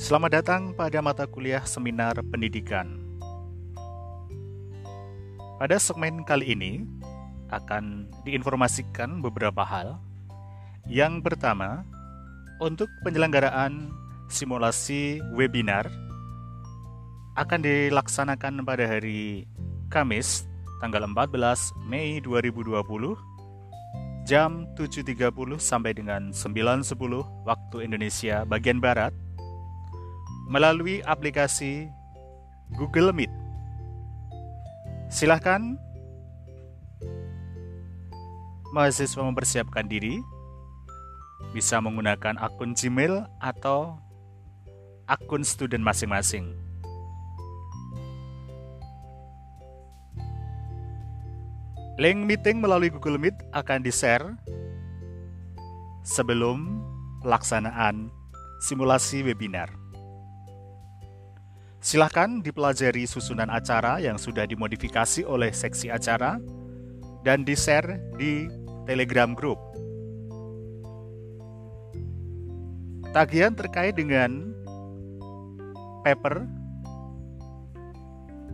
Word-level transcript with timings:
Selamat 0.00 0.40
datang 0.40 0.72
pada 0.72 1.04
mata 1.04 1.28
kuliah 1.28 1.60
seminar 1.68 2.16
pendidikan. 2.32 3.04
Pada 5.60 5.76
segmen 5.76 6.24
kali 6.24 6.56
ini 6.56 6.88
akan 7.52 8.08
diinformasikan 8.24 9.20
beberapa 9.20 9.60
hal. 9.60 10.00
Yang 10.88 11.20
pertama, 11.20 11.84
untuk 12.64 12.88
penyelenggaraan 13.04 13.92
simulasi 14.32 15.20
webinar 15.36 15.92
akan 17.36 17.60
dilaksanakan 17.60 18.64
pada 18.64 18.88
hari 18.88 19.44
Kamis 19.92 20.48
tanggal 20.80 21.04
14 21.04 21.76
Mei 21.84 22.24
2020 22.24 22.80
jam 24.24 24.64
7.30 24.80 25.60
sampai 25.60 25.92
dengan 25.92 26.32
9.10 26.32 26.88
waktu 27.44 27.76
Indonesia 27.84 28.48
bagian 28.48 28.80
Barat 28.80 29.12
melalui 30.50 30.98
aplikasi 31.06 31.86
Google 32.74 33.14
Meet. 33.14 33.30
Silahkan 35.06 35.78
mahasiswa 38.74 39.22
mempersiapkan 39.22 39.86
diri, 39.86 40.18
bisa 41.54 41.78
menggunakan 41.78 42.34
akun 42.42 42.74
Gmail 42.74 43.30
atau 43.38 43.94
akun 45.06 45.46
student 45.46 45.86
masing-masing. 45.86 46.50
Link 52.00 52.26
meeting 52.26 52.58
melalui 52.58 52.90
Google 52.90 53.22
Meet 53.22 53.38
akan 53.54 53.86
di-share 53.86 54.34
sebelum 56.02 56.82
pelaksanaan 57.22 58.10
simulasi 58.64 59.22
webinar. 59.22 59.79
Silahkan 61.80 62.44
dipelajari 62.44 63.08
susunan 63.08 63.48
acara 63.48 63.96
yang 64.04 64.20
sudah 64.20 64.44
dimodifikasi 64.44 65.24
oleh 65.24 65.48
seksi 65.48 65.88
acara 65.88 66.36
dan 67.24 67.40
di-share 67.40 67.96
di 68.20 68.52
Telegram 68.84 69.32
Group. 69.32 69.56
Tagihan 73.16 73.56
terkait 73.56 73.96
dengan 73.96 74.52
paper 76.04 76.44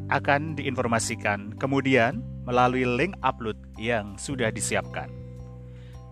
akan 0.07 0.55
diinformasikan 0.55 1.59
kemudian 1.59 2.23
melalui 2.47 2.87
link 2.87 3.19
upload 3.27 3.59
yang 3.75 4.15
sudah 4.15 4.55
disiapkan. 4.55 5.11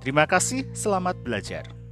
Terima 0.02 0.26
kasih, 0.26 0.66
selamat 0.74 1.22
belajar. 1.22 1.83